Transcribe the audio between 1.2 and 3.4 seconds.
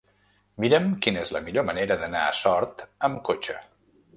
és la millor manera d'anar a Sort amb